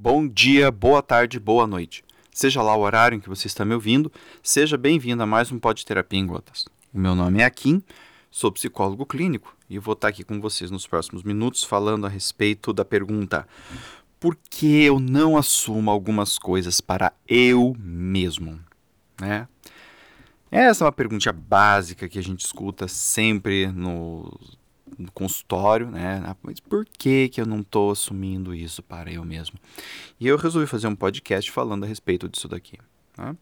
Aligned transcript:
bom 0.00 0.28
dia, 0.28 0.70
boa 0.70 1.02
tarde, 1.02 1.40
boa 1.40 1.66
noite. 1.66 2.04
Seja 2.32 2.62
lá 2.62 2.76
o 2.76 2.82
horário 2.82 3.16
em 3.16 3.20
que 3.20 3.28
você 3.28 3.48
está 3.48 3.64
me 3.64 3.74
ouvindo, 3.74 4.12
seja 4.40 4.78
bem-vindo 4.78 5.20
a 5.24 5.26
mais 5.26 5.50
um 5.50 5.58
Pod 5.58 5.84
Terapia 5.84 6.20
em 6.20 6.24
Gotas. 6.24 6.66
O 6.94 6.98
meu 7.00 7.16
nome 7.16 7.40
é 7.40 7.44
Akin, 7.44 7.82
sou 8.30 8.52
psicólogo 8.52 9.04
clínico 9.04 9.56
e 9.68 9.76
vou 9.76 9.94
estar 9.94 10.06
aqui 10.06 10.22
com 10.22 10.40
vocês 10.40 10.70
nos 10.70 10.86
próximos 10.86 11.24
minutos 11.24 11.64
falando 11.64 12.06
a 12.06 12.08
respeito 12.08 12.72
da 12.72 12.84
pergunta: 12.84 13.44
por 14.20 14.38
que 14.48 14.84
eu 14.84 15.00
não 15.00 15.36
assumo 15.36 15.90
algumas 15.90 16.38
coisas 16.38 16.80
para 16.80 17.12
eu 17.26 17.74
mesmo? 17.76 18.60
Né? 19.20 19.48
Essa 20.48 20.84
é 20.84 20.86
uma 20.86 20.92
pergunta 20.92 21.32
básica 21.32 22.08
que 22.08 22.20
a 22.20 22.22
gente 22.22 22.46
escuta 22.46 22.86
sempre 22.86 23.66
no 23.66 24.32
no 24.98 25.10
consultório, 25.12 25.90
né? 25.90 26.22
Ah, 26.24 26.36
mas 26.42 26.60
por 26.60 26.86
que, 26.86 27.28
que 27.28 27.40
eu 27.40 27.46
não 27.46 27.60
estou 27.60 27.90
assumindo 27.90 28.54
isso 28.54 28.82
para 28.82 29.12
eu 29.12 29.24
mesmo? 29.24 29.58
E 30.18 30.26
eu 30.26 30.36
resolvi 30.36 30.66
fazer 30.66 30.86
um 30.86 30.94
podcast 30.94 31.50
falando 31.50 31.84
a 31.84 31.86
respeito 31.86 32.28
disso 32.28 32.48
daqui. 32.48 32.78
Tá? 33.14 33.34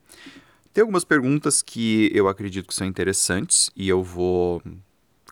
Tem 0.73 0.83
algumas 0.83 1.05
perguntas 1.05 1.63
que 1.63 2.11
eu 2.15 2.29
acredito 2.29 2.69
que 2.69 2.75
são 2.75 2.87
interessantes 2.87 3.71
e 3.75 3.89
eu 3.89 4.03
vou 4.03 4.63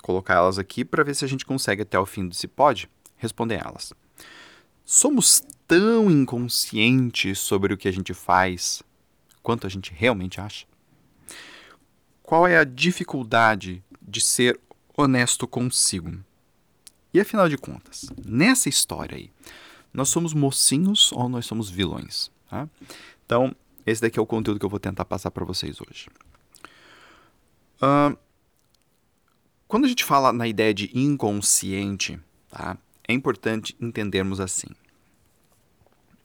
colocar 0.03 0.35
elas 0.35 0.59
aqui 0.59 0.85
para 0.85 1.03
ver 1.03 1.15
se 1.15 1.25
a 1.25 1.29
gente 1.29 1.47
consegue 1.47 1.83
até 1.83 1.99
o 1.99 2.07
fim 2.07 2.29
desse 2.29 2.47
pod 2.47 2.89
responder 3.17 3.63
elas. 3.65 3.93
Somos 4.85 5.43
tão 5.67 6.11
inconscientes 6.11 7.39
sobre 7.39 7.73
o 7.73 7.77
que 7.77 7.89
a 7.89 7.93
gente 7.93 8.13
faz 8.13 8.83
quanto 9.43 9.67
a 9.67 9.71
gente 9.71 9.93
realmente 9.95 10.41
acha? 10.41 10.67
Qual 12.23 12.47
é 12.47 12.57
a 12.57 12.65
dificuldade 12.65 13.85
de 14.01 14.21
ser 14.21 14.59
honesto 14.97 15.47
consigo. 15.47 16.13
E 17.13 17.21
afinal 17.21 17.49
de 17.49 17.57
contas, 17.57 18.07
nessa 18.25 18.69
história 18.69 19.17
aí, 19.17 19.31
nós 19.93 20.09
somos 20.09 20.35
mocinhos 20.35 21.13
ou 21.13 21.29
nós 21.29 21.47
somos 21.47 21.71
vilões? 21.71 22.31
Tá? 22.51 22.69
Então, 23.25 23.55
esse 23.87 24.01
daqui 24.01 24.19
é 24.19 24.23
o 24.23 24.27
conteúdo 24.27 24.59
que 24.59 24.67
eu 24.67 24.71
vou 24.71 24.81
tentar 24.81 25.05
passar 25.05 25.31
para 25.31 25.45
vocês 25.45 25.79
hoje. 25.81 26.09
Uh, 27.77 28.17
quando 29.69 29.85
a 29.85 29.89
gente 29.89 30.05
fala 30.05 30.33
na 30.33 30.47
ideia 30.49 30.73
de 30.73 30.91
inconsciente, 30.97 32.19
tá? 32.49 32.77
é 33.07 33.13
importante 33.13 33.77
entendermos 33.81 34.41
assim. 34.41 34.69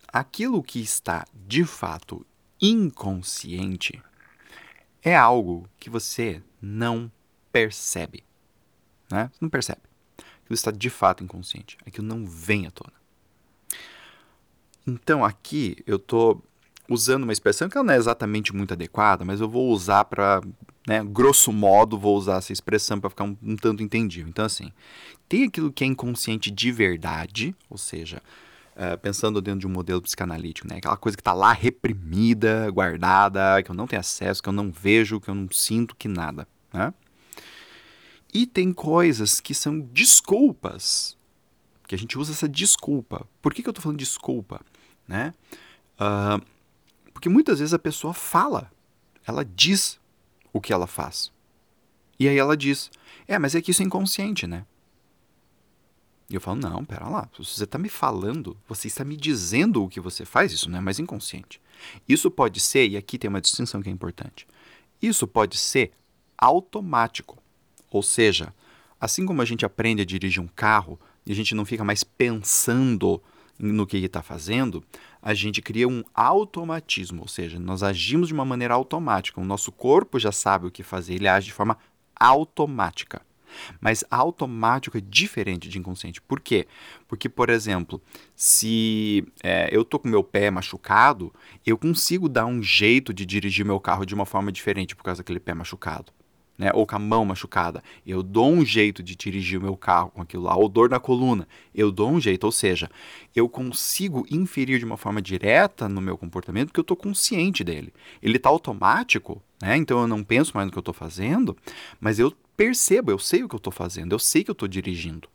Aquilo 0.07 0.63
que 0.63 0.79
está 0.79 1.25
de 1.33 1.63
fato 1.65 2.25
inconsciente 2.61 4.01
é 5.03 5.15
algo 5.15 5.69
que 5.79 5.89
você 5.89 6.41
não 6.61 7.11
percebe. 7.51 8.23
Né? 9.11 9.29
Você 9.31 9.37
não 9.41 9.49
percebe. 9.49 9.81
Aquilo 10.17 10.55
está 10.55 10.71
de 10.71 10.89
fato 10.89 11.23
inconsciente. 11.23 11.77
Aquilo 11.85 12.07
não 12.07 12.25
vem 12.25 12.65
à 12.65 12.71
tona. 12.71 12.93
Então 14.87 15.23
aqui 15.23 15.77
eu 15.85 15.97
estou 15.97 16.43
usando 16.89 17.23
uma 17.23 17.33
expressão 17.33 17.69
que 17.69 17.75
não 17.75 17.93
é 17.93 17.97
exatamente 17.97 18.53
muito 18.53 18.73
adequada, 18.73 19.23
mas 19.23 19.39
eu 19.39 19.47
vou 19.47 19.69
usar 19.69 20.05
para, 20.05 20.41
né, 20.87 21.03
grosso 21.03 21.53
modo, 21.53 21.99
vou 21.99 22.17
usar 22.17 22.37
essa 22.37 22.51
expressão 22.51 22.99
para 22.99 23.11
ficar 23.11 23.25
um, 23.25 23.37
um, 23.43 23.55
tanto 23.55 23.83
entendível. 23.83 24.27
Então, 24.27 24.43
assim, 24.43 24.71
tem 25.27 25.43
aquilo 25.43 25.71
que 25.71 25.83
é 25.83 25.87
inconsciente 25.87 26.49
de 26.49 26.71
verdade, 26.71 27.55
ou 27.69 27.77
seja, 27.77 28.21
uh, 28.75 28.97
pensando 28.97 29.39
dentro 29.39 29.59
de 29.59 29.67
um 29.67 29.69
modelo 29.69 30.01
psicanalítico, 30.01 30.67
né, 30.67 30.77
aquela 30.77 30.97
coisa 30.97 31.15
que 31.15 31.21
está 31.21 31.33
lá 31.33 31.53
reprimida, 31.53 32.69
guardada, 32.71 33.61
que 33.61 33.69
eu 33.69 33.75
não 33.75 33.85
tenho 33.85 33.99
acesso, 33.99 34.41
que 34.41 34.49
eu 34.49 34.53
não 34.53 34.71
vejo, 34.71 35.21
que 35.21 35.29
eu 35.29 35.35
não 35.35 35.47
sinto, 35.51 35.95
que 35.95 36.07
nada. 36.07 36.47
Né? 36.73 36.91
E 38.33 38.45
tem 38.45 38.71
coisas 38.71 39.39
que 39.39 39.53
são 39.53 39.79
desculpas, 39.79 41.17
que 41.87 41.95
a 41.95 41.97
gente 41.97 42.17
usa 42.17 42.31
essa 42.31 42.47
desculpa. 42.47 43.27
Por 43.41 43.53
que, 43.53 43.63
que 43.63 43.69
eu 43.69 43.71
estou 43.71 43.81
falando 43.81 43.97
desculpa? 43.97 44.61
Né? 45.07 45.33
Uh, 45.95 46.45
porque 47.11 47.29
muitas 47.29 47.59
vezes 47.59 47.73
a 47.73 47.79
pessoa 47.79 48.13
fala, 48.13 48.71
ela 49.25 49.43
diz 49.43 49.99
o 50.53 50.61
que 50.61 50.71
ela 50.71 50.87
faz. 50.87 51.31
E 52.19 52.27
aí 52.27 52.37
ela 52.37 52.55
diz, 52.55 52.91
é, 53.27 53.39
mas 53.39 53.55
é 53.55 53.61
que 53.61 53.71
isso 53.71 53.81
é 53.81 53.85
inconsciente, 53.85 54.45
né? 54.45 54.65
E 56.29 56.35
eu 56.35 56.41
falo, 56.41 56.59
não, 56.59 56.85
pera 56.85 57.09
lá, 57.09 57.27
você 57.35 57.63
está 57.63 57.79
me 57.79 57.89
falando, 57.89 58.55
você 58.67 58.87
está 58.87 59.03
me 59.03 59.17
dizendo 59.17 59.83
o 59.83 59.89
que 59.89 59.99
você 59.99 60.25
faz, 60.25 60.53
isso 60.53 60.69
não 60.69 60.77
é 60.77 60.81
mais 60.81 60.99
inconsciente. 60.99 61.59
Isso 62.07 62.29
pode 62.29 62.59
ser, 62.59 62.87
e 62.87 62.97
aqui 62.97 63.17
tem 63.17 63.29
uma 63.29 63.41
distinção 63.41 63.81
que 63.81 63.89
é 63.89 63.91
importante, 63.91 64.47
isso 65.01 65.27
pode 65.27 65.57
ser 65.57 65.91
automático. 66.37 67.38
Ou 67.91 68.03
seja, 68.03 68.53
assim 68.99 69.25
como 69.25 69.41
a 69.41 69.45
gente 69.45 69.65
aprende 69.65 70.01
a 70.01 70.05
dirigir 70.05 70.41
um 70.41 70.47
carro 70.47 70.99
e 71.25 71.31
a 71.31 71.35
gente 71.35 71.55
não 71.55 71.65
fica 71.65 71.83
mais 71.83 72.03
pensando 72.03 73.21
no 73.57 73.85
que 73.85 73.97
ele 73.97 74.05
está 74.05 74.21
fazendo, 74.21 74.83
a 75.21 75.33
gente 75.33 75.61
cria 75.61 75.87
um 75.87 76.03
automatismo, 76.13 77.21
ou 77.21 77.27
seja, 77.27 77.59
nós 77.59 77.83
agimos 77.83 78.29
de 78.29 78.33
uma 78.33 78.45
maneira 78.45 78.73
automática. 78.73 79.41
O 79.41 79.45
nosso 79.45 79.71
corpo 79.71 80.17
já 80.17 80.31
sabe 80.31 80.65
o 80.65 80.71
que 80.71 80.81
fazer, 80.81 81.15
ele 81.15 81.27
age 81.27 81.47
de 81.47 81.53
forma 81.53 81.77
automática. 82.15 83.21
Mas 83.81 84.05
automático 84.09 84.97
é 84.97 85.01
diferente 85.01 85.67
de 85.67 85.79
inconsciente. 85.79 86.21
Por 86.21 86.39
quê? 86.39 86.67
Porque, 87.07 87.27
por 87.27 87.49
exemplo, 87.49 88.01
se 88.35 89.25
é, 89.43 89.67
eu 89.71 89.83
tô 89.83 89.99
com 89.99 90.07
meu 90.07 90.23
pé 90.23 90.51
machucado, 90.51 91.33
eu 91.65 91.77
consigo 91.77 92.29
dar 92.29 92.45
um 92.45 92.61
jeito 92.61 93.13
de 93.13 93.25
dirigir 93.25 93.65
meu 93.65 93.79
carro 93.79 94.05
de 94.05 94.13
uma 94.13 94.25
forma 94.25 94.51
diferente 94.51 94.95
por 94.95 95.03
causa 95.03 95.21
daquele 95.21 95.39
pé 95.39 95.53
machucado 95.53 96.13
né, 96.59 96.71
ou 96.73 96.85
com 96.85 96.97
a 96.97 96.99
mão 96.99 97.23
machucada, 97.23 97.81
eu 98.05 98.21
dou 98.21 98.51
um 98.51 98.65
jeito 98.65 99.01
de 99.01 99.15
dirigir 99.15 99.57
o 99.57 99.63
meu 99.63 99.77
carro 99.77 100.11
com 100.11 100.21
aquilo 100.21 100.43
lá, 100.43 100.57
ou 100.57 100.67
dor 100.67 100.89
na 100.89 100.99
coluna, 100.99 101.47
eu 101.73 101.89
dou 101.89 102.11
um 102.11 102.19
jeito, 102.19 102.43
ou 102.43 102.51
seja, 102.51 102.91
eu 103.33 103.47
consigo 103.47 104.25
inferir 104.29 104.77
de 104.77 104.83
uma 104.83 104.97
forma 104.97 105.21
direta 105.21 105.87
no 105.87 106.01
meu 106.01 106.17
comportamento 106.17 106.67
porque 106.67 106.81
eu 106.81 106.83
estou 106.83 106.97
consciente 106.97 107.63
dele. 107.63 107.93
Ele 108.21 108.35
está 108.35 108.49
automático, 108.49 109.41
né, 109.61 109.77
então 109.77 110.01
eu 110.01 110.07
não 110.07 110.21
penso 110.21 110.51
mais 110.53 110.65
no 110.65 110.71
que 110.71 110.77
eu 110.77 110.81
estou 110.81 110.93
fazendo, 110.93 111.55
mas 111.97 112.19
eu 112.19 112.35
percebo, 112.57 113.09
eu 113.09 113.17
sei 113.17 113.41
o 113.41 113.47
que 113.47 113.55
eu 113.55 113.59
estou 113.59 113.71
fazendo, 113.71 114.11
eu 114.11 114.19
sei 114.19 114.43
que 114.43 114.51
eu 114.51 114.53
estou 114.53 114.67
dirigindo. 114.67 115.29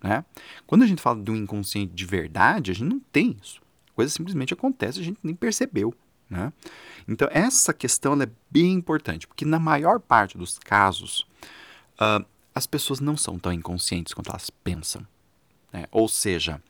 Né? 0.00 0.24
Quando 0.68 0.82
a 0.82 0.86
gente 0.86 1.02
fala 1.02 1.22
um 1.28 1.36
inconsciente 1.36 1.92
de 1.92 2.06
verdade, 2.06 2.70
a 2.70 2.74
gente 2.74 2.88
não 2.88 3.00
tem 3.12 3.36
isso. 3.42 3.60
A 3.90 3.94
coisa 3.96 4.12
simplesmente 4.12 4.54
acontece, 4.54 5.00
a 5.00 5.02
gente 5.02 5.18
nem 5.22 5.34
percebeu. 5.34 5.92
Né? 6.30 6.52
Então, 7.08 7.28
essa 7.32 7.74
questão 7.74 8.14
é 8.22 8.28
bem 8.48 8.72
importante, 8.72 9.26
porque 9.26 9.44
na 9.44 9.58
maior 9.58 9.98
parte 9.98 10.38
dos 10.38 10.58
casos, 10.58 11.26
uh, 12.00 12.24
as 12.54 12.66
pessoas 12.66 13.00
não 13.00 13.16
são 13.16 13.38
tão 13.38 13.52
inconscientes 13.52 14.14
quanto 14.14 14.30
elas 14.30 14.48
pensam. 14.48 15.04
Né? 15.72 15.86
Ou 15.90 16.08
seja, 16.08 16.62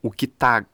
o 0.00 0.10
que 0.10 0.26
está. 0.26 0.64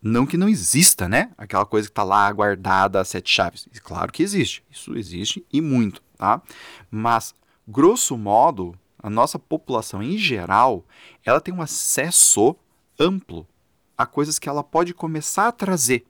Não 0.00 0.24
que 0.24 0.36
não 0.36 0.48
exista, 0.48 1.08
né? 1.08 1.32
Aquela 1.36 1.66
coisa 1.66 1.88
que 1.88 1.92
está 1.92 2.04
lá 2.04 2.30
guardada 2.30 3.00
a 3.00 3.04
sete 3.04 3.28
chaves. 3.28 3.66
Claro 3.82 4.12
que 4.12 4.22
existe. 4.22 4.62
Isso 4.70 4.96
existe 4.96 5.44
e 5.52 5.60
muito, 5.60 6.00
tá? 6.16 6.40
Mas, 6.88 7.34
grosso 7.66 8.16
modo, 8.16 8.78
a 8.96 9.10
nossa 9.10 9.40
população 9.40 10.00
em 10.00 10.16
geral, 10.16 10.84
ela 11.24 11.40
tem 11.40 11.52
um 11.52 11.60
acesso 11.60 12.54
amplo 12.96 13.44
a 13.96 14.06
coisas 14.06 14.38
que 14.38 14.48
ela 14.48 14.62
pode 14.62 14.94
começar 14.94 15.48
a 15.48 15.52
trazer 15.52 16.06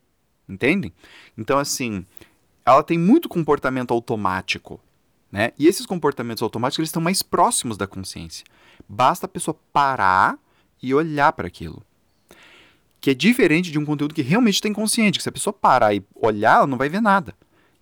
entendem? 0.49 0.93
Então, 1.37 1.59
assim, 1.59 2.05
ela 2.65 2.83
tem 2.83 2.99
muito 2.99 3.29
comportamento 3.29 3.93
automático, 3.93 4.81
né? 5.31 5.53
E 5.59 5.67
esses 5.67 5.87
comportamentos 5.87 6.43
automáticos 6.43 6.81
eles 6.81 6.89
estão 6.89 7.03
mais 7.03 7.23
próximos 7.23 7.77
da 7.77 7.87
consciência. 7.87 8.45
Basta 8.89 9.27
a 9.27 9.29
pessoa 9.29 9.57
parar 9.73 10.39
e 10.83 10.95
olhar 10.95 11.33
para 11.33 11.47
aquilo. 11.47 11.83
Que 13.01 13.11
é 13.11 13.15
diferente 13.15 13.71
de 13.71 13.79
um 13.79 13.85
conteúdo 13.85 14.15
que 14.15 14.23
realmente 14.23 14.55
está 14.55 14.69
inconsciente, 14.69 15.19
que 15.19 15.23
se 15.23 15.29
a 15.29 15.33
pessoa 15.33 15.53
parar 15.53 15.95
e 15.95 16.03
olhar, 16.15 16.57
ela 16.57 16.67
não 16.67 16.79
vai 16.79 16.89
ver 16.89 17.01
nada. 17.01 17.35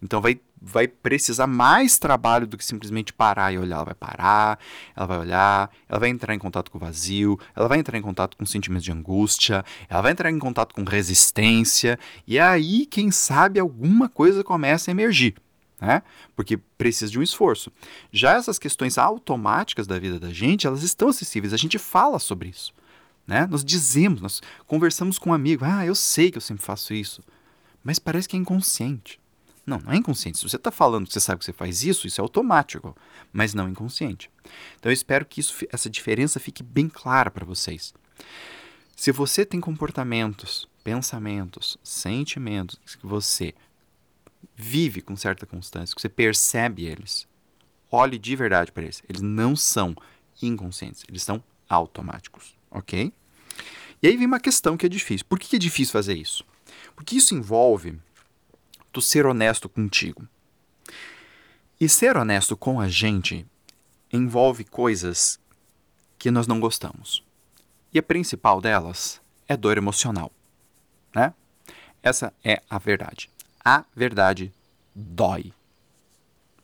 Então 0.03 0.21
vai 0.21 0.41
vai 0.61 0.89
precisar 0.89 1.47
mais 1.47 1.99
trabalho 1.99 2.47
do 2.47 2.57
que 2.57 2.65
simplesmente 2.65 3.13
parar 3.13 3.53
e 3.53 3.59
olhar. 3.59 3.77
Ela 3.77 3.85
vai 3.85 3.95
parar, 3.95 4.59
ela 4.95 5.07
vai 5.07 5.19
olhar, 5.19 5.71
ela 5.89 6.01
vai 6.01 6.09
entrar 6.09 6.35
em 6.35 6.39
contato 6.39 6.71
com 6.71 6.79
o 6.79 6.81
vazio, 6.81 7.39
ela 7.55 7.69
vai 7.69 7.79
entrar 7.79 7.99
em 7.99 8.03
contato 8.03 8.37
com 8.37 8.47
sentimentos 8.47 8.85
de 8.85 8.93
angústia, 8.93 9.65
ela 9.89 10.03
vai 10.03 10.13
entrar 10.13 10.31
em 10.31 10.39
contato 10.39 10.75
com 10.75 10.85
resistência, 10.85 11.99
e 12.27 12.39
aí, 12.39 12.87
quem 12.87 13.11
sabe, 13.11 13.61
alguma 13.61 14.09
coisa 14.09 14.43
começa 14.43 14.91
a 14.91 14.93
emergir. 14.93 15.35
Né? 15.81 16.03
Porque 16.35 16.57
precisa 16.57 17.13
de 17.13 17.19
um 17.19 17.23
esforço. 17.23 17.71
Já 18.11 18.33
essas 18.33 18.59
questões 18.59 18.97
automáticas 18.97 19.87
da 19.87 19.99
vida 19.99 20.19
da 20.19 20.33
gente, 20.33 20.67
elas 20.67 20.83
estão 20.83 21.09
acessíveis, 21.09 21.53
a 21.53 21.59
gente 21.59 21.79
fala 21.79 22.19
sobre 22.19 22.49
isso. 22.49 22.73
Né? 23.27 23.47
Nós 23.51 23.65
dizemos, 23.65 24.21
nós 24.21 24.41
conversamos 24.67 25.19
com 25.19 25.31
um 25.31 25.35
amigo, 25.35 25.65
ah, 25.65 25.85
eu 25.85 25.95
sei 25.95 26.31
que 26.31 26.39
eu 26.39 26.43
sempre 26.43 26.65
faço 26.65 26.95
isso, 26.95 27.23
mas 27.85 27.99
parece 27.99 28.29
que 28.29 28.37
é 28.37 28.39
inconsciente. 28.39 29.21
Não, 29.67 29.79
não 29.79 29.93
é 29.93 29.97
inconsciente. 29.97 30.39
Se 30.39 30.49
você 30.49 30.57
está 30.57 30.71
falando 30.71 31.07
que 31.07 31.13
você 31.13 31.21
sabe 31.21 31.41
que 31.41 31.45
você 31.45 31.53
faz 31.53 31.83
isso, 31.83 32.07
isso 32.07 32.21
é 32.21 32.23
automático, 32.23 32.97
mas 33.33 33.53
não 33.53 33.69
inconsciente. 33.69 34.31
Então 34.79 34.91
eu 34.91 34.95
espero 34.95 35.27
que 35.27 35.41
isso, 35.41 35.67
essa 35.73 35.91
diferença 35.91 36.39
fique 36.39 36.63
bem 36.63 36.89
clara 36.89 37.31
para 37.31 37.45
vocês. 37.45 37.93
Se 38.95 39.11
você 39.11 39.45
tem 39.45 39.61
comportamentos, 39.61 40.69
pensamentos, 40.85 41.77
sentimentos 41.83 42.79
que 42.95 43.07
você 43.07 43.53
vive 44.55 45.03
com 45.03 45.17
certa 45.17 45.45
constância, 45.45 45.95
que 45.95 46.01
você 46.01 46.09
percebe 46.09 46.85
eles, 46.87 47.27
olhe 47.91 48.19
de 48.19 48.37
verdade 48.37 48.71
para 48.71 48.85
eles. 48.85 49.03
Eles 49.09 49.21
não 49.21 49.57
são 49.57 49.97
inconscientes, 50.41 51.05
eles 51.09 51.25
são 51.25 51.43
automáticos, 51.69 52.57
ok? 52.71 53.13
E 54.01 54.07
aí 54.07 54.17
vem 54.17 54.27
uma 54.27 54.41
questão 54.41 54.77
que 54.77 54.87
é 54.87 54.89
difícil. 54.89 55.27
Por 55.29 55.39
que 55.39 55.57
é 55.57 55.59
difícil 55.59 55.93
fazer 55.93 56.15
isso? 56.15 56.45
Porque 56.95 57.17
isso 57.17 57.35
envolve 57.35 57.99
tu 58.97 59.03
ser 59.03 59.27
honesto 59.27 59.69
contigo. 59.69 60.27
E 61.79 61.87
ser 61.87 62.17
honesto 62.17 62.57
com 62.57 62.81
a 62.81 62.89
gente 62.89 63.47
envolve 64.11 64.65
coisas 64.65 65.39
que 66.19 66.31
nós 66.31 66.47
não 66.47 66.59
gostamos. 66.59 67.23
E 67.93 67.99
a 67.99 68.03
principal 68.03 68.59
delas 68.59 69.21
é 69.47 69.55
dor 69.55 69.77
emocional, 69.77 70.33
né? 71.15 71.35
Essa 72.03 72.33
é 72.43 72.63
a 72.71 72.79
verdade. 72.79 73.29
A 73.63 73.85
verdade 73.95 74.51
dói. 74.95 75.53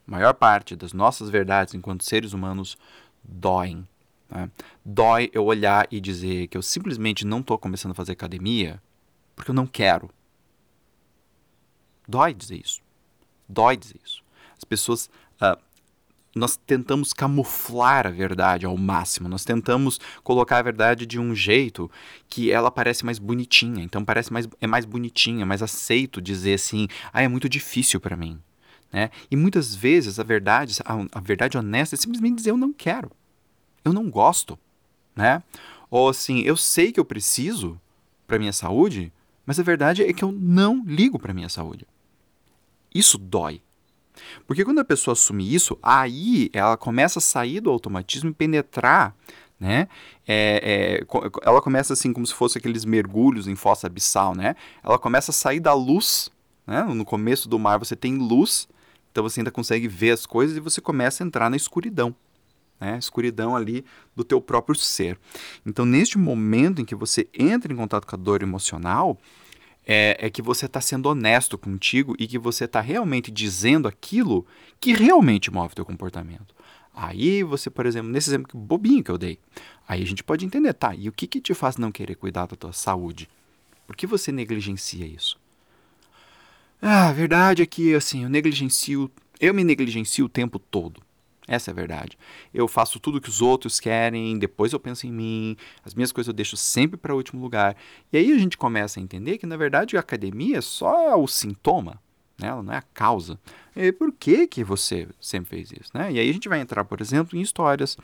A 0.09 0.11
maior 0.11 0.33
parte 0.33 0.75
das 0.75 0.95
nossas 0.95 1.29
verdades 1.29 1.75
enquanto 1.75 2.03
seres 2.03 2.33
humanos 2.33 2.79
doem. 3.23 3.87
Né? 4.31 4.51
Dói 4.83 5.31
eu 5.35 5.45
olhar 5.45 5.87
e 5.91 6.01
dizer 6.01 6.47
que 6.47 6.57
eu 6.57 6.63
simplesmente 6.63 7.27
não 7.27 7.41
estou 7.41 7.59
começando 7.59 7.93
a 7.93 7.95
fazer 7.95 8.13
academia 8.13 8.83
porque 9.37 9.51
eu 9.51 9.55
não 9.55 9.67
quero. 9.67 10.09
Dói 12.07 12.35
dizer 12.35 12.61
isso. 12.63 12.81
Dói 13.49 13.77
dizer 13.77 13.97
isso. 14.05 14.23
As 14.57 14.65
pessoas. 14.65 15.11
Uh, 15.41 15.61
nós 16.35 16.57
tentamos 16.57 17.13
camuflar 17.13 18.07
a 18.07 18.11
verdade 18.11 18.65
ao 18.65 18.75
máximo. 18.75 19.29
Nós 19.29 19.45
tentamos 19.45 20.01
colocar 20.25 20.59
a 20.59 20.63
verdade 20.63 21.05
de 21.05 21.19
um 21.21 21.35
jeito 21.35 21.91
que 22.27 22.51
ela 22.51 22.71
parece 22.71 23.05
mais 23.05 23.19
bonitinha. 23.19 23.85
Então 23.85 24.03
parece 24.03 24.33
mais 24.33 24.49
é 24.59 24.67
mais 24.67 24.87
bonitinha, 24.87 25.45
mais 25.45 25.63
aceito 25.63 26.23
dizer 26.23 26.55
assim: 26.55 26.89
"Ah, 27.13 27.23
é 27.23 27.29
muito 27.29 27.49
difícil 27.49 28.01
para 28.01 28.17
mim". 28.17 28.41
Né? 28.91 29.11
E 29.31 29.37
muitas 29.37 29.75
vezes 29.75 30.19
a 30.19 30.23
verdade, 30.23 30.75
a, 30.85 31.19
a 31.19 31.21
verdade 31.21 31.59
honesta 31.59 31.97
é 31.97 31.99
simplesmente 31.99 32.37
dizer 32.37 32.51
eu 32.51 32.57
não 32.59 32.73
quero 32.73 33.11
eu 33.85 33.93
não 33.93 34.09
gosto, 34.11 34.59
né? 35.15 35.43
Ou 35.91 36.09
assim, 36.09 36.41
eu 36.41 36.57
sei 36.57 36.93
que 36.93 37.01
eu 37.01 37.05
preciso 37.05 37.81
para 38.27 38.39
minha 38.39 38.53
saúde, 38.53 39.13
mas 39.47 39.59
a 39.59 39.63
verdade 39.63 40.03
é 40.03 40.13
que 40.13 40.25
eu 40.25 40.33
não 40.33 40.83
ligo 40.85 41.19
para 41.19 41.35
minha 41.35 41.49
saúde. 41.49 41.87
Isso 42.95 43.19
dói. 43.19 43.63
Porque 44.47 44.65
quando 44.65 44.79
a 44.79 44.85
pessoa 44.85 45.13
assume 45.13 45.53
isso, 45.53 45.79
aí 45.83 46.51
ela 46.53 46.77
começa 46.77 47.19
a 47.19 47.23
sair 47.23 47.61
do 47.61 47.71
automatismo 47.71 48.31
e 48.31 48.35
penetrar, 48.35 49.15
né? 49.59 49.89
É, 50.27 51.01
é, 51.03 51.07
ela 51.43 51.63
começa 51.63 51.93
assim 51.93 52.13
como 52.13 52.27
se 52.27 52.35
fosse 52.35 52.59
aqueles 52.59 52.85
mergulhos 52.85 53.49
em 53.49 53.57
fossa 53.57 53.87
abissal, 53.87 54.35
né? 54.35 54.55
Ela 54.83 54.99
começa 54.99 55.31
a 55.31 55.35
sair 55.35 55.61
da 55.61 55.73
luz, 55.73 56.31
né? 56.67 56.83
No 56.83 57.05
começo 57.05 57.49
do 57.49 57.59
mar 57.59 57.79
você 57.79 57.97
tem 57.97 58.19
luz, 58.19 58.69
então 59.11 59.23
você 59.23 59.41
ainda 59.41 59.51
consegue 59.51 59.89
ver 59.89 60.11
as 60.11 60.27
coisas 60.27 60.57
e 60.57 60.61
você 60.61 60.81
começa 60.81 61.25
a 61.25 61.27
entrar 61.27 61.49
na 61.49 61.57
escuridão 61.57 62.15
né? 62.83 62.99
escuridão 62.99 63.55
ali 63.55 63.85
do 64.15 64.25
teu 64.25 64.41
próprio 64.41 64.75
ser. 64.75 65.17
Então, 65.65 65.87
neste 65.87 66.19
momento 66.19 66.83
em 66.83 66.85
que 66.85 66.95
você 66.95 67.29
entra 67.33 67.73
em 67.73 67.77
contato 67.77 68.07
com 68.07 68.17
a 68.17 68.19
dor 68.19 68.43
emocional, 68.43 69.17
é, 69.87 70.27
é 70.27 70.31
que 70.31 70.43
você 70.43 70.67
está 70.67 70.81
sendo 70.81 71.09
honesto 71.09 71.57
contigo 71.57 72.17
e 72.19 72.27
que 72.27 72.39
você 72.39 72.65
está 72.65 72.81
realmente 72.81 73.31
dizendo 73.31 73.87
aquilo 73.87 74.45
que 74.81 74.93
realmente 74.93 75.51
move 75.51 75.75
teu 75.75 75.85
comportamento. 75.85 76.55
Aí 76.95 77.43
você, 77.43 77.71
por 77.71 77.87
exemplo, 77.87 78.11
nesse 78.11 78.31
exemplo 78.31 78.59
bobinho 78.59 79.03
que 79.03 79.11
eu 79.11 79.17
dei, 79.17 79.39
aí 79.87 80.03
a 80.03 80.07
gente 80.07 80.25
pode 80.25 80.45
entender, 80.45 80.75
tá, 80.75 80.95
e 80.95 81.09
o 81.09 81.13
que, 81.13 81.27
que 81.27 81.41
te 81.41 81.55
faz 81.55 81.77
não 81.77 81.91
querer 81.91 82.17
cuidar 82.17 82.47
da 82.47 82.57
tua 82.57 82.73
saúde? 82.73 83.29
Por 83.87 83.97
que 83.97 84.07
você 84.07 84.31
negligencia 84.31 85.07
isso? 85.07 85.41
Ah, 86.81 87.09
a 87.09 87.13
verdade 87.13 87.63
é 87.63 87.67
que, 87.67 87.95
assim, 87.95 88.25
eu 88.25 88.29
negligencio, 88.29 89.11
eu 89.41 89.55
me 89.55 89.65
negligencio 89.65 90.27
o 90.27 90.29
tempo 90.29 90.59
todo. 90.59 91.01
Essa 91.47 91.71
é 91.71 91.73
a 91.73 91.75
verdade. 91.75 92.17
Eu 92.55 92.69
faço 92.69 93.01
tudo 93.01 93.21
que 93.21 93.29
os 93.29 93.43
outros 93.43 93.81
querem, 93.81 94.39
depois 94.39 94.73
eu 94.73 94.79
penso 94.79 95.07
em 95.07 95.13
mim, 95.13 95.57
as 95.85 95.95
minhas 95.95 96.13
coisas 96.13 96.29
eu 96.29 96.35
deixo 96.35 96.57
sempre 96.57 96.97
para 96.97 97.13
o 97.13 97.17
último 97.17 97.43
lugar. 97.43 97.77
E 98.13 98.17
aí 98.17 98.33
a 98.33 98.39
gente 98.39 98.57
começa 98.57 99.01
a 99.01 99.03
entender 99.03 99.39
que, 99.39 99.47
na 99.47 99.57
verdade, 99.57 99.97
a 99.97 100.01
academia 100.01 100.59
é 100.59 100.61
só 100.61 101.21
o 101.21 101.27
sintoma, 101.27 102.01
né? 102.39 102.49
ela 102.49 102.63
não 102.63 102.73
é 102.73 102.77
a 102.77 102.83
causa. 102.83 103.39
E 103.75 103.91
por 103.91 104.13
que, 104.13 104.47
que 104.47 104.63
você 104.63 105.09
sempre 105.21 105.51
fez 105.51 105.73
isso? 105.73 105.91
Né? 105.95 106.13
E 106.13 106.19
aí 106.21 106.31
a 106.31 106.33
gente 106.33 106.49
vai 106.49 106.61
entrar, 106.61 106.85
por 106.85 107.01
exemplo, 107.01 107.37
em 107.37 107.43
histórias 107.43 107.97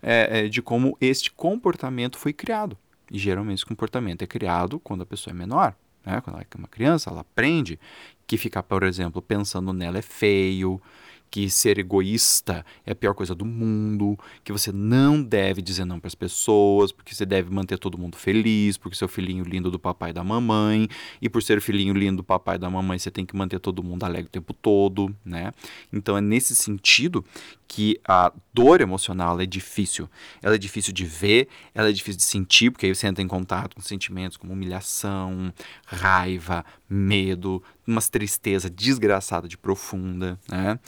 é, 0.00 0.46
de 0.48 0.62
como 0.62 0.96
este 1.00 1.32
comportamento 1.32 2.16
foi 2.16 2.32
criado. 2.32 2.78
E 3.10 3.18
geralmente 3.18 3.58
esse 3.58 3.66
comportamento 3.66 4.22
é 4.22 4.26
criado 4.26 4.78
quando 4.78 5.02
a 5.02 5.06
pessoa 5.06 5.32
é 5.32 5.36
menor. 5.36 5.74
Né? 6.04 6.20
Quando 6.20 6.36
ela 6.36 6.46
é 6.48 6.58
uma 6.58 6.68
criança, 6.68 7.10
ela 7.10 7.22
aprende 7.22 7.78
que 8.26 8.36
ficar, 8.36 8.62
por 8.62 8.82
exemplo, 8.82 9.20
pensando 9.20 9.72
nela 9.72 9.98
é 9.98 10.02
feio, 10.02 10.80
que 11.30 11.50
ser 11.50 11.78
egoísta 11.78 12.64
é 12.86 12.92
a 12.92 12.94
pior 12.94 13.12
coisa 13.12 13.34
do 13.34 13.44
mundo, 13.44 14.16
que 14.44 14.52
você 14.52 14.70
não 14.70 15.20
deve 15.22 15.60
dizer 15.60 15.84
não 15.84 15.98
para 15.98 16.06
as 16.06 16.14
pessoas, 16.14 16.92
porque 16.92 17.14
você 17.14 17.26
deve 17.26 17.52
manter 17.52 17.76
todo 17.76 17.98
mundo 17.98 18.16
feliz, 18.16 18.76
porque 18.76 18.96
seu 18.96 19.08
filhinho 19.08 19.44
lindo 19.44 19.70
do 19.70 19.78
papai 19.78 20.10
e 20.10 20.12
da 20.12 20.22
mamãe, 20.22 20.88
e 21.20 21.28
por 21.28 21.42
ser 21.42 21.60
filhinho 21.60 21.92
lindo 21.92 22.18
do 22.18 22.24
papai 22.24 22.56
e 22.56 22.58
da 22.58 22.70
mamãe, 22.70 22.98
você 22.98 23.10
tem 23.10 23.26
que 23.26 23.34
manter 23.34 23.58
todo 23.58 23.82
mundo 23.82 24.04
alegre 24.04 24.28
o 24.28 24.30
tempo 24.30 24.54
todo, 24.54 25.14
né? 25.24 25.52
Então 25.92 26.16
é 26.16 26.20
nesse 26.20 26.54
sentido 26.54 27.24
que 27.66 27.98
a 28.06 28.32
dor 28.52 28.80
emocional 28.80 29.40
é 29.40 29.46
difícil. 29.46 30.08
Ela 30.40 30.54
é 30.54 30.58
difícil 30.58 30.92
de 30.92 31.04
ver, 31.04 31.48
ela 31.74 31.88
é 31.88 31.92
difícil 31.92 32.18
de 32.18 32.24
sentir, 32.24 32.70
porque 32.70 32.86
aí 32.86 32.94
você 32.94 33.08
entra 33.08 33.22
em 33.22 33.26
contato 33.26 33.74
com 33.74 33.82
sentimentos 33.82 34.36
como 34.36 34.52
humilhação, 34.52 35.52
raiva, 35.84 36.64
medo, 36.94 37.62
uma 37.86 38.00
tristeza 38.00 38.70
desgraçada 38.70 39.48
de 39.48 39.58
profunda, 39.58 40.38
né? 40.48 40.78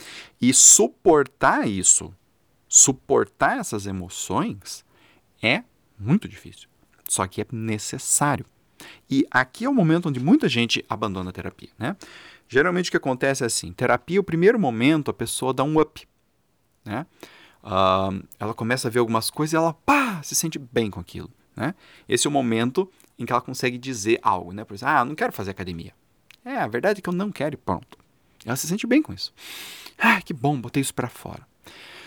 E 0.41 0.53
suportar 0.53 1.67
isso, 1.67 2.13
suportar 2.67 3.59
essas 3.59 3.85
emoções 3.85 4.85
é 5.41 5.63
muito 5.99 6.27
difícil. 6.27 6.69
Só 7.07 7.27
que 7.27 7.41
é 7.41 7.45
necessário. 7.51 8.45
E 9.09 9.25
aqui 9.29 9.65
é 9.65 9.69
o 9.69 9.73
momento 9.73 10.07
onde 10.09 10.19
muita 10.19 10.47
gente 10.47 10.83
abandona 10.89 11.29
a 11.29 11.33
terapia, 11.33 11.69
né? 11.77 11.95
Geralmente 12.47 12.87
o 12.87 12.91
que 12.91 12.97
acontece 12.97 13.43
é 13.43 13.47
assim, 13.47 13.73
terapia, 13.73 14.19
o 14.19 14.23
primeiro 14.23 14.57
momento, 14.59 15.11
a 15.11 15.13
pessoa 15.13 15.53
dá 15.53 15.63
um 15.63 15.79
up, 15.79 16.07
né? 16.85 17.05
Uh, 17.63 18.25
ela 18.39 18.53
começa 18.53 18.87
a 18.87 18.91
ver 18.91 18.99
algumas 18.99 19.29
coisas 19.29 19.53
e 19.53 19.55
ela, 19.57 19.73
pá, 19.73 20.21
se 20.23 20.35
sente 20.35 20.57
bem 20.57 20.89
com 20.89 20.99
aquilo, 20.99 21.29
né? 21.57 21.73
Esse 22.07 22.27
é 22.27 22.29
o 22.29 22.31
momento 22.31 22.89
em 23.17 23.25
que 23.25 23.33
ela 23.33 23.41
consegue 23.41 23.77
dizer 23.77 24.19
algo, 24.21 24.53
né? 24.53 24.63
Por 24.63 24.75
exemplo, 24.75 24.93
ah, 24.93 25.03
não 25.03 25.15
quero 25.15 25.33
fazer 25.33 25.51
academia. 25.51 25.93
É, 26.45 26.57
a 26.57 26.67
verdade 26.67 26.99
é 26.99 27.01
que 27.01 27.09
eu 27.09 27.13
não 27.13 27.31
quero 27.31 27.55
e 27.55 27.57
pronto. 27.57 27.97
Ela 28.45 28.55
se 28.55 28.67
sente 28.67 28.85
bem 28.85 29.01
com 29.01 29.11
isso. 29.11 29.33
Ah, 29.97 30.21
que 30.21 30.33
bom, 30.33 30.61
botei 30.61 30.79
isso 30.79 30.93
para 30.93 31.09
fora. 31.09 31.45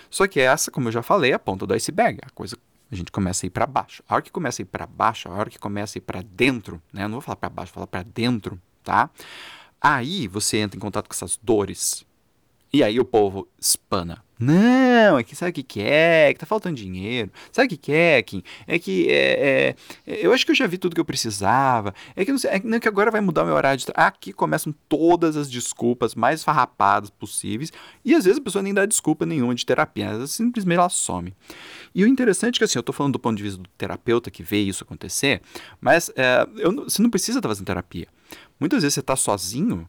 Só 0.09 0.27
que 0.27 0.41
essa, 0.41 0.71
como 0.71 0.89
eu 0.89 0.93
já 0.93 1.03
falei, 1.03 1.33
é 1.33 1.35
a 1.35 1.39
ponta 1.39 1.67
do 1.67 1.75
iceberg. 1.75 2.21
A 2.23 2.31
coisa, 2.31 2.57
a 2.91 2.95
gente 2.95 3.11
começa 3.11 3.45
a 3.45 3.49
ir 3.49 3.51
para 3.51 3.67
baixo. 3.67 4.03
A 4.09 4.15
hora 4.15 4.23
que 4.23 4.31
começa 4.31 4.63
a 4.63 4.65
ir 4.65 4.67
para 4.67 4.87
baixo, 4.87 5.29
a 5.29 5.33
hora 5.33 5.51
que 5.51 5.59
começa 5.59 5.97
a 5.97 6.01
ir 6.01 6.03
para 6.03 6.23
dentro, 6.23 6.81
né? 6.93 7.05
Eu 7.05 7.09
não 7.09 7.17
vou 7.17 7.21
falar 7.21 7.37
para 7.37 7.51
baixo, 7.51 7.73
vou 7.73 7.75
falar 7.75 7.87
para 7.89 8.03
dentro, 8.03 8.61
tá? 8.83 9.11
Aí 9.81 10.29
você 10.29 10.59
entra 10.59 10.77
em 10.77 10.81
contato 10.81 11.09
com 11.09 11.15
essas 11.15 11.39
dores. 11.43 12.05
E 12.73 12.85
aí 12.85 13.01
o 13.01 13.05
povo 13.05 13.49
espana. 13.61 14.25
Não, 14.41 15.19
é 15.19 15.23
que 15.23 15.37
sabe 15.37 15.51
o 15.51 15.53
que, 15.53 15.63
que 15.63 15.83
é? 15.83 16.31
é? 16.31 16.33
Que 16.33 16.41
tá 16.41 16.47
faltando 16.47 16.75
dinheiro. 16.75 17.31
Sabe 17.53 17.67
o 17.67 17.69
que, 17.69 17.77
que 17.77 17.93
é, 17.93 18.23
Kim? 18.23 18.43
É 18.67 18.79
que 18.79 19.07
é, 19.11 19.77
é, 20.07 20.27
eu 20.27 20.33
acho 20.33 20.47
que 20.47 20.51
eu 20.51 20.55
já 20.55 20.67
vi 20.67 20.79
tudo 20.79 20.95
que 20.95 21.01
eu 21.01 21.05
precisava. 21.05 21.95
É 22.17 22.25
que, 22.25 22.33
não 22.33 22.39
sei, 22.39 22.51
é 22.51 22.81
que 22.81 22.89
agora 22.89 23.11
vai 23.11 23.21
mudar 23.21 23.43
o 23.43 23.47
meu 23.47 23.55
horário 23.55 23.79
de 23.79 23.85
trabalho. 23.85 24.09
Aqui 24.09 24.33
começam 24.33 24.75
todas 24.89 25.37
as 25.37 25.51
desculpas 25.51 26.15
mais 26.15 26.43
farrapadas 26.43 27.11
possíveis. 27.11 27.71
E 28.03 28.15
às 28.15 28.25
vezes 28.25 28.41
a 28.41 28.43
pessoa 28.43 28.63
nem 28.63 28.73
dá 28.73 28.87
desculpa 28.87 29.27
nenhuma 29.27 29.55
de 29.55 29.67
terapia. 29.67 30.17
Vezes 30.17 30.31
simplesmente 30.31 30.79
ela 30.79 30.89
some. 30.89 31.35
E 31.95 32.03
o 32.03 32.07
interessante 32.07 32.57
é 32.57 32.59
que 32.59 32.65
assim, 32.65 32.79
eu 32.79 32.83
tô 32.83 32.95
falando 32.95 33.13
do 33.13 33.19
ponto 33.19 33.37
de 33.37 33.43
vista 33.43 33.61
do 33.61 33.69
terapeuta 33.77 34.31
que 34.31 34.43
vê 34.43 34.61
isso 34.61 34.85
acontecer, 34.85 35.43
mas 35.81 36.11
é, 36.17 36.49
eu, 36.57 36.73
você 36.85 37.03
não 37.03 37.11
precisa 37.11 37.41
estar 37.41 37.49
fazendo 37.49 37.67
terapia. 37.67 38.07
Muitas 38.59 38.83
vezes 38.83 38.95
você 38.95 39.03
tá 39.03 39.17
sozinho 39.17 39.87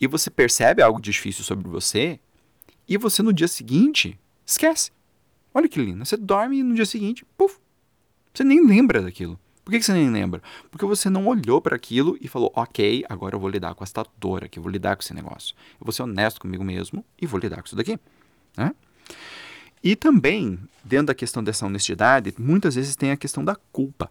e 0.00 0.06
você 0.06 0.30
percebe 0.30 0.82
algo 0.82 1.00
difícil 1.00 1.42
sobre 1.42 1.68
você 1.68 2.20
e 2.88 2.96
você 2.96 3.22
no 3.22 3.32
dia 3.32 3.48
seguinte 3.48 4.18
esquece. 4.44 4.90
Olha 5.54 5.68
que 5.68 5.80
lindo. 5.80 6.04
Você 6.04 6.16
dorme 6.16 6.58
e 6.58 6.62
no 6.62 6.74
dia 6.74 6.86
seguinte, 6.86 7.24
puf, 7.36 7.58
você 8.32 8.44
nem 8.44 8.64
lembra 8.66 9.02
daquilo. 9.02 9.38
Por 9.64 9.70
que 9.70 9.80
você 9.80 9.92
nem 9.92 10.10
lembra? 10.10 10.42
Porque 10.70 10.84
você 10.84 11.08
não 11.08 11.26
olhou 11.26 11.60
para 11.60 11.76
aquilo 11.76 12.18
e 12.20 12.26
falou, 12.26 12.52
ok, 12.54 13.04
agora 13.08 13.36
eu 13.36 13.40
vou 13.40 13.48
lidar 13.48 13.74
com 13.74 13.84
esta 13.84 14.04
dor 14.18 14.44
aqui, 14.44 14.58
eu 14.58 14.62
vou 14.62 14.72
lidar 14.72 14.96
com 14.96 15.02
esse 15.02 15.14
negócio. 15.14 15.54
Eu 15.80 15.84
vou 15.84 15.92
ser 15.92 16.02
honesto 16.02 16.40
comigo 16.40 16.64
mesmo 16.64 17.04
e 17.20 17.26
vou 17.26 17.38
lidar 17.38 17.56
com 17.62 17.66
isso 17.66 17.76
daqui. 17.76 17.98
Né? 18.56 18.74
E 19.84 19.94
também, 19.94 20.58
dentro 20.84 21.06
da 21.06 21.14
questão 21.14 21.44
dessa 21.44 21.66
honestidade, 21.66 22.34
muitas 22.38 22.74
vezes 22.74 22.96
tem 22.96 23.12
a 23.12 23.16
questão 23.16 23.44
da 23.44 23.54
culpa. 23.72 24.10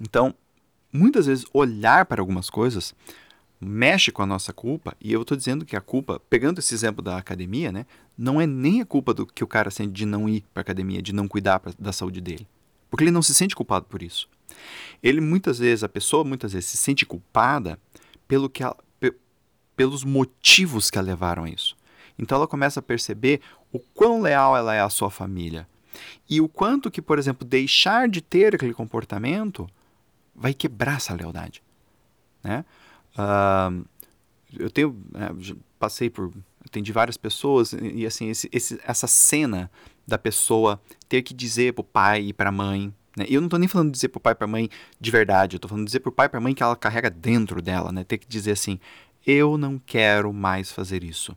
Então, 0.00 0.34
muitas 0.92 1.26
vezes 1.26 1.44
olhar 1.52 2.06
para 2.06 2.22
algumas 2.22 2.48
coisas 2.48 2.94
mexe 3.60 4.10
com 4.10 4.22
a 4.22 4.26
nossa 4.26 4.52
culpa, 4.52 4.96
e 5.00 5.12
eu 5.12 5.20
estou 5.20 5.36
dizendo 5.36 5.66
que 5.66 5.76
a 5.76 5.80
culpa, 5.80 6.20
pegando 6.30 6.58
esse 6.60 6.74
exemplo 6.74 7.02
da 7.02 7.18
academia, 7.18 7.70
né, 7.70 7.84
não 8.16 8.40
é 8.40 8.46
nem 8.46 8.80
a 8.80 8.86
culpa 8.86 9.12
do 9.12 9.26
que 9.26 9.44
o 9.44 9.46
cara 9.46 9.70
sente 9.70 9.92
de 9.92 10.06
não 10.06 10.28
ir 10.28 10.44
para 10.54 10.60
a 10.60 10.62
academia, 10.62 11.02
de 11.02 11.12
não 11.12 11.28
cuidar 11.28 11.60
pra, 11.60 11.72
da 11.78 11.92
saúde 11.92 12.20
dele. 12.20 12.46
Porque 12.88 13.04
ele 13.04 13.10
não 13.10 13.22
se 13.22 13.34
sente 13.34 13.54
culpado 13.54 13.86
por 13.86 14.02
isso. 14.02 14.28
Ele 15.02 15.20
muitas 15.20 15.58
vezes, 15.58 15.84
a 15.84 15.88
pessoa 15.88 16.24
muitas 16.24 16.52
vezes 16.52 16.70
se 16.70 16.76
sente 16.76 17.04
culpada 17.04 17.78
pelo 18.26 18.48
que 18.48 18.62
ela, 18.62 18.76
pelos 19.76 20.04
motivos 20.04 20.90
que 20.90 20.98
a 20.98 21.02
levaram 21.02 21.44
a 21.44 21.50
isso. 21.50 21.76
Então 22.18 22.36
ela 22.36 22.46
começa 22.46 22.80
a 22.80 22.82
perceber 22.82 23.40
o 23.72 23.78
quão 23.78 24.20
leal 24.20 24.56
ela 24.56 24.74
é 24.74 24.80
à 24.80 24.90
sua 24.90 25.10
família. 25.10 25.66
E 26.28 26.40
o 26.40 26.48
quanto 26.48 26.90
que, 26.90 27.00
por 27.00 27.18
exemplo, 27.18 27.46
deixar 27.46 28.08
de 28.08 28.20
ter 28.20 28.54
aquele 28.54 28.74
comportamento 28.74 29.68
vai 30.34 30.52
quebrar 30.52 30.96
essa 30.96 31.14
lealdade. 31.14 31.62
Né? 32.42 32.64
Uh, 33.20 33.84
eu 34.58 34.70
tenho, 34.70 34.96
é, 35.14 35.54
passei 35.78 36.10
por, 36.10 36.32
atendi 36.64 36.92
várias 36.92 37.16
pessoas 37.16 37.72
e, 37.72 38.06
assim, 38.06 38.28
esse, 38.28 38.48
esse, 38.52 38.80
essa 38.84 39.06
cena 39.06 39.70
da 40.06 40.18
pessoa 40.18 40.80
ter 41.08 41.22
que 41.22 41.32
dizer 41.34 41.74
pro 41.74 41.84
pai 41.84 42.26
e 42.26 42.32
pra 42.32 42.50
mãe, 42.50 42.92
né? 43.16 43.26
Eu 43.28 43.40
não 43.40 43.46
estou 43.46 43.58
nem 43.58 43.68
falando 43.68 43.92
dizer 43.92 44.08
pro 44.08 44.20
pai 44.20 44.32
e 44.32 44.36
pra 44.36 44.46
mãe 44.46 44.68
de 44.98 45.10
verdade, 45.10 45.54
eu 45.54 45.58
estou 45.58 45.68
falando 45.68 45.86
dizer 45.86 46.00
pro 46.00 46.12
pai 46.12 46.26
e 46.26 46.28
pra 46.28 46.40
mãe 46.40 46.54
que 46.54 46.62
ela 46.62 46.76
carrega 46.76 47.10
dentro 47.10 47.62
dela, 47.62 47.92
né? 47.92 48.04
Ter 48.04 48.18
que 48.18 48.26
dizer 48.26 48.52
assim, 48.52 48.78
eu 49.26 49.56
não 49.56 49.78
quero 49.78 50.32
mais 50.32 50.72
fazer 50.72 51.04
isso. 51.04 51.36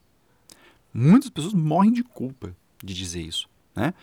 Muitas 0.93 1.29
pessoas 1.29 1.53
morrem 1.53 1.91
de 1.91 2.03
culpa 2.03 2.55
de 2.83 2.93
dizer 2.93 3.21
isso, 3.21 3.47
né? 3.75 3.93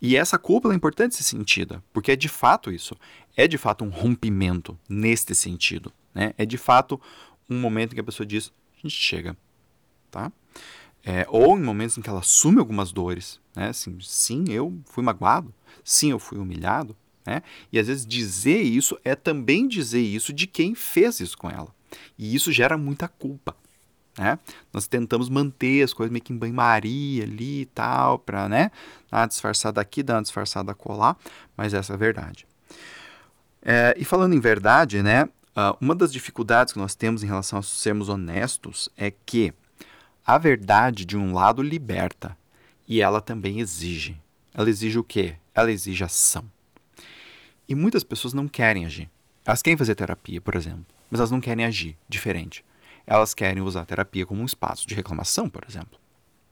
E 0.00 0.16
essa 0.16 0.38
culpa 0.38 0.70
é 0.70 0.74
importante 0.74 1.14
ser 1.14 1.22
sentida, 1.22 1.82
porque 1.92 2.12
é 2.12 2.16
de 2.16 2.28
fato 2.28 2.70
isso. 2.70 2.94
É 3.36 3.48
de 3.48 3.56
fato 3.56 3.84
um 3.84 3.88
rompimento 3.88 4.78
neste 4.88 5.34
sentido, 5.34 5.92
né? 6.14 6.32
É 6.38 6.46
de 6.46 6.56
fato 6.56 7.00
um 7.48 7.60
momento 7.60 7.92
em 7.92 7.94
que 7.94 8.00
a 8.00 8.04
pessoa 8.04 8.26
diz, 8.26 8.52
a 8.78 8.82
gente 8.82 8.94
chega, 8.94 9.36
tá? 10.10 10.30
É, 11.04 11.26
ou 11.28 11.58
em 11.58 11.62
momentos 11.62 11.98
em 11.98 12.02
que 12.02 12.08
ela 12.08 12.20
assume 12.20 12.58
algumas 12.58 12.92
dores, 12.92 13.40
né? 13.54 13.68
Assim, 13.68 13.98
sim, 14.00 14.44
eu 14.48 14.78
fui 14.86 15.02
magoado, 15.02 15.52
sim, 15.84 16.10
eu 16.10 16.18
fui 16.18 16.38
humilhado, 16.38 16.96
né? 17.26 17.42
E 17.72 17.78
às 17.78 17.88
vezes 17.88 18.06
dizer 18.06 18.60
isso 18.62 18.98
é 19.04 19.14
também 19.14 19.68
dizer 19.68 20.00
isso 20.00 20.32
de 20.32 20.46
quem 20.46 20.74
fez 20.74 21.20
isso 21.20 21.36
com 21.36 21.50
ela. 21.50 21.74
E 22.18 22.34
isso 22.34 22.52
gera 22.52 22.78
muita 22.78 23.08
culpa. 23.08 23.56
Né? 24.16 24.38
Nós 24.72 24.86
tentamos 24.86 25.28
manter 25.28 25.82
as 25.82 25.92
coisas 25.92 26.12
meio 26.12 26.22
que 26.22 26.32
em 26.32 26.36
banho-maria 26.36 27.24
ali 27.24 27.62
e 27.62 27.66
tal, 27.66 28.18
para 28.18 28.48
né, 28.48 28.70
dar 29.10 29.20
uma 29.20 29.26
disfarçada 29.26 29.80
aqui, 29.80 30.02
dar 30.02 30.14
uma 30.14 30.22
disfarçada 30.22 30.72
colar, 30.74 31.16
mas 31.56 31.74
essa 31.74 31.92
é 31.92 31.94
a 31.94 31.98
verdade. 31.98 32.46
É, 33.60 33.94
e 33.98 34.04
falando 34.04 34.34
em 34.34 34.40
verdade, 34.40 35.02
né, 35.02 35.28
uma 35.80 35.94
das 35.94 36.12
dificuldades 36.12 36.72
que 36.72 36.78
nós 36.78 36.94
temos 36.94 37.22
em 37.22 37.26
relação 37.26 37.58
a 37.58 37.62
sermos 37.62 38.08
honestos 38.08 38.88
é 38.96 39.10
que 39.10 39.52
a 40.26 40.38
verdade, 40.38 41.04
de 41.04 41.16
um 41.16 41.32
lado, 41.32 41.62
liberta 41.62 42.36
e 42.88 43.00
ela 43.00 43.20
também 43.20 43.60
exige. 43.60 44.20
Ela 44.52 44.68
exige 44.68 44.98
o 44.98 45.04
quê? 45.04 45.36
Ela 45.54 45.70
exige 45.70 46.02
ação. 46.02 46.44
E 47.68 47.74
muitas 47.74 48.04
pessoas 48.04 48.34
não 48.34 48.48
querem 48.48 48.84
agir. 48.84 49.10
Elas 49.44 49.62
querem 49.62 49.76
fazer 49.76 49.94
terapia, 49.94 50.40
por 50.40 50.54
exemplo, 50.54 50.86
mas 51.10 51.20
elas 51.20 51.30
não 51.30 51.40
querem 51.40 51.64
agir 51.64 51.96
diferente. 52.08 52.64
Elas 53.06 53.34
querem 53.34 53.62
usar 53.62 53.82
a 53.82 53.86
terapia 53.86 54.24
como 54.24 54.40
um 54.40 54.46
espaço 54.46 54.86
de 54.86 54.94
reclamação, 54.94 55.48
por 55.48 55.64
exemplo. 55.68 55.98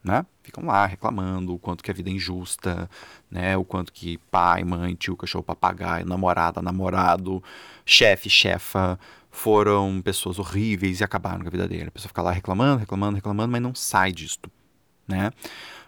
Né? 0.03 0.25
Ficam 0.43 0.65
lá 0.65 0.85
reclamando 0.85 1.53
o 1.53 1.59
quanto 1.59 1.83
que 1.83 1.89
a 1.89 1.93
vida 1.93 2.09
é 2.09 2.13
injusta, 2.13 2.89
né? 3.31 3.55
o 3.55 3.63
quanto 3.63 3.93
que 3.93 4.17
pai, 4.29 4.63
mãe, 4.63 4.95
tio, 4.95 5.15
cachorro, 5.15 5.43
papagaio, 5.43 6.05
namorada, 6.05 6.61
namorado, 6.61 7.41
chefe, 7.85 8.29
chefa 8.29 8.99
foram 9.31 9.99
pessoas 10.01 10.37
horríveis 10.37 10.99
e 10.99 11.03
acabaram 11.03 11.41
com 11.41 11.47
a 11.47 11.51
vida 11.51 11.67
dele. 11.67 11.87
A 11.87 11.91
pessoa 11.91 12.09
fica 12.09 12.21
lá 12.21 12.31
reclamando, 12.31 12.79
reclamando, 12.79 13.15
reclamando, 13.15 13.51
mas 13.51 13.61
não 13.61 13.73
sai 13.73 14.11
disto. 14.11 14.51
Né? 15.07 15.31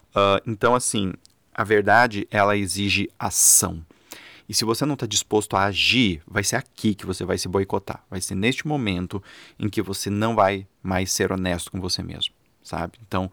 Uh, 0.09 0.41
então, 0.47 0.73
assim, 0.73 1.13
a 1.53 1.63
verdade 1.63 2.27
ela 2.31 2.57
exige 2.57 3.07
ação. 3.19 3.85
E 4.47 4.53
se 4.53 4.65
você 4.65 4.85
não 4.85 4.93
está 4.93 5.05
disposto 5.05 5.55
a 5.55 5.65
agir, 5.65 6.21
vai 6.27 6.43
ser 6.43 6.55
aqui 6.55 6.95
que 6.95 7.05
você 7.05 7.23
vai 7.23 7.37
se 7.37 7.47
boicotar. 7.47 8.03
Vai 8.09 8.21
ser 8.21 8.35
neste 8.35 8.67
momento 8.67 9.21
em 9.59 9.69
que 9.69 9.81
você 9.81 10.09
não 10.09 10.35
vai 10.35 10.67
mais 10.81 11.11
ser 11.11 11.31
honesto 11.31 11.71
com 11.71 11.79
você 11.79 12.01
mesmo, 12.01 12.33
sabe? 12.63 12.99
Então, 13.07 13.31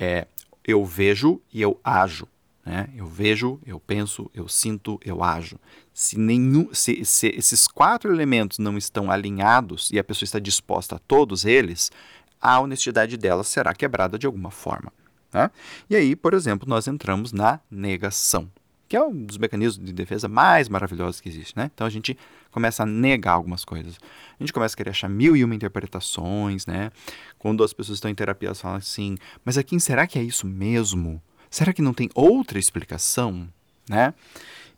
é, 0.00 0.26
eu 0.66 0.82
vejo 0.84 1.40
e 1.52 1.60
eu 1.60 1.78
ajo. 1.84 2.26
Né? 2.64 2.88
Eu 2.96 3.06
vejo, 3.06 3.60
eu 3.66 3.78
penso, 3.78 4.30
eu 4.34 4.48
sinto, 4.48 4.98
eu 5.04 5.22
ajo. 5.22 5.58
Se, 5.92 6.18
nenhum, 6.18 6.72
se, 6.72 7.04
se 7.04 7.28
esses 7.28 7.68
quatro 7.68 8.12
elementos 8.12 8.58
não 8.58 8.78
estão 8.78 9.10
alinhados 9.10 9.90
e 9.92 9.98
a 9.98 10.04
pessoa 10.04 10.24
está 10.24 10.38
disposta 10.38 10.96
a 10.96 10.98
todos 10.98 11.44
eles, 11.44 11.92
a 12.40 12.58
honestidade 12.58 13.18
dela 13.18 13.44
será 13.44 13.74
quebrada 13.74 14.18
de 14.18 14.26
alguma 14.26 14.50
forma. 14.50 14.90
Né? 15.32 15.50
E 15.88 15.94
aí, 15.94 16.16
por 16.16 16.32
exemplo, 16.32 16.68
nós 16.68 16.88
entramos 16.88 17.32
na 17.32 17.60
negação 17.70 18.50
que 18.90 18.96
é 18.96 19.00
um 19.00 19.24
dos 19.24 19.38
mecanismos 19.38 19.86
de 19.86 19.92
defesa 19.92 20.26
mais 20.26 20.68
maravilhosos 20.68 21.20
que 21.20 21.28
existe, 21.28 21.56
né? 21.56 21.70
Então 21.72 21.86
a 21.86 21.90
gente 21.90 22.18
começa 22.50 22.82
a 22.82 22.86
negar 22.86 23.34
algumas 23.34 23.64
coisas. 23.64 23.96
A 24.36 24.42
gente 24.42 24.52
começa 24.52 24.74
a 24.74 24.76
querer 24.76 24.90
achar 24.90 25.08
mil 25.08 25.36
e 25.36 25.44
uma 25.44 25.54
interpretações, 25.54 26.66
né? 26.66 26.90
Quando 27.38 27.62
as 27.62 27.72
pessoas 27.72 27.98
estão 27.98 28.10
em 28.10 28.16
terapia, 28.16 28.48
elas 28.48 28.60
falam 28.60 28.78
assim, 28.78 29.16
mas 29.44 29.56
aqui 29.56 29.78
será 29.78 30.08
que 30.08 30.18
é 30.18 30.22
isso 30.24 30.44
mesmo? 30.44 31.22
Será 31.48 31.72
que 31.72 31.80
não 31.80 31.94
tem 31.94 32.10
outra 32.16 32.58
explicação, 32.58 33.48
né? 33.88 34.12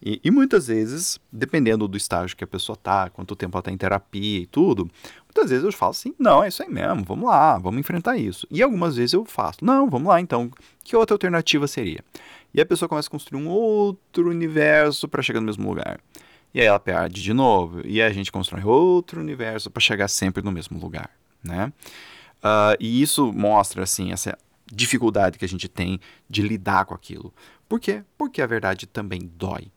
E, 0.05 0.21
e, 0.23 0.31
muitas 0.31 0.67
vezes, 0.67 1.19
dependendo 1.33 1.89
do 1.89 1.97
estágio 1.97 2.37
que 2.37 2.45
a 2.45 2.47
pessoa 2.47 2.75
está, 2.75 3.09
quanto 3.09 3.37
tempo 3.37 3.57
ela 3.57 3.61
está 3.61 3.71
em 3.71 3.79
terapia 3.79 4.41
e 4.41 4.47
tudo, 4.47 4.91
muitas 5.35 5.51
vezes 5.51 5.65
eu 5.65 5.73
falo 5.73 5.91
assim, 5.91 6.15
não, 6.19 6.45
é 6.45 6.49
isso 6.49 6.63
aí 6.63 6.69
mesmo, 6.69 7.03
vamos 7.05 7.27
lá, 7.27 7.59
vamos 7.59 7.81
enfrentar 7.81 8.17
isso. 8.17 8.47
E 8.51 8.63
algumas 8.63 8.97
vezes 8.97 9.15
eu 9.15 9.25
faço, 9.25 9.65
não, 9.65 9.89
vamos 9.89 10.09
lá 10.09 10.21
então, 10.21 10.51
que 10.85 10.95
outra 10.95 11.15
alternativa 11.15 11.67
seria? 11.67 12.05
E 12.55 12.61
a 12.61 12.67
pessoa 12.67 12.89
começa 12.89 13.09
a 13.09 13.11
construir 13.11 13.41
um 13.41 13.49
outro 13.49 14.29
universo 14.29 15.09
para 15.09 15.23
chegar 15.23 15.41
no 15.41 15.47
mesmo 15.47 15.67
lugar. 15.67 15.99
E 16.53 16.61
aí 16.61 16.67
ela 16.67 16.79
perde 16.79 17.23
de 17.23 17.33
novo. 17.33 17.81
E 17.87 18.03
a 18.03 18.13
gente 18.13 18.31
constrói 18.31 18.63
outro 18.63 19.21
universo 19.21 19.71
para 19.71 19.81
chegar 19.81 20.07
sempre 20.07 20.43
no 20.43 20.53
mesmo 20.53 20.79
lugar, 20.79 21.11
né? 21.43 21.73
Uh, 22.45 22.77
e 22.79 23.01
isso 23.01 23.33
mostra, 23.33 23.85
assim, 23.85 24.13
essa 24.13 24.37
dificuldade 24.71 25.39
que 25.39 25.45
a 25.47 25.49
gente 25.49 25.67
tem 25.67 25.99
de 26.29 26.43
lidar 26.43 26.85
com 26.85 26.93
aquilo. 26.93 27.33
Por 27.67 27.81
quê? 27.81 28.05
Porque 28.19 28.43
a 28.43 28.47
verdade 28.47 28.87
também 28.87 29.31
dói, 29.35 29.71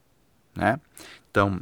né? 0.53 0.79
Então, 1.31 1.61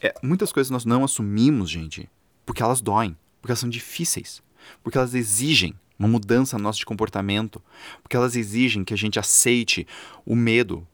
é, 0.00 0.14
muitas 0.22 0.52
coisas 0.52 0.70
nós 0.70 0.84
não 0.84 1.02
assumimos, 1.02 1.68
gente, 1.68 2.08
porque 2.46 2.62
elas 2.62 2.80
doem, 2.80 3.16
porque 3.42 3.50
elas 3.50 3.58
são 3.58 3.68
difíceis, 3.68 4.42
porque 4.82 4.96
elas 4.96 5.14
exigem 5.14 5.74
uma 5.98 6.08
mudança 6.08 6.56
no 6.56 6.64
nosso 6.64 6.86
comportamento, 6.86 7.62
porque 8.02 8.16
elas 8.16 8.36
exigem 8.36 8.84
que 8.84 8.94
a 8.94 8.96
gente 8.96 9.18
aceite 9.18 9.86
o 10.24 10.34
medo, 10.34 10.86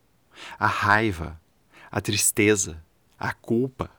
a 0.59 0.67
raiva, 0.67 1.41
a 1.91 2.01
tristeza, 2.01 2.83
a 3.19 3.33
culpa. 3.33 3.91